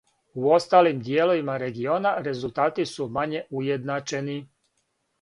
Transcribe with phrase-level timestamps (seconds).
[0.43, 4.43] У осталим дијеловима региона резултати су мање уједначени.